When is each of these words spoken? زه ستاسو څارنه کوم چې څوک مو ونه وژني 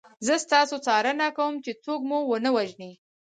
زه 0.25 0.33
ستاسو 0.45 0.75
څارنه 0.85 1.27
کوم 1.37 1.53
چې 1.65 1.71
څوک 1.83 2.01
مو 2.09 2.17
ونه 2.29 2.49
وژني 2.57 2.91